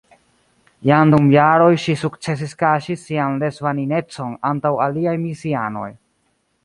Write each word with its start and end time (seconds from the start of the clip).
Jam 0.89 1.11
dum 1.13 1.27
jaroj 1.33 1.67
ŝi 1.83 1.95
sukcesis 2.03 2.57
kaŝi 2.63 2.97
sian 3.03 3.37
lesbaninecon 3.45 4.35
antaŭ 4.53 4.73
aliaj 4.87 5.15
misianoj. 5.27 5.89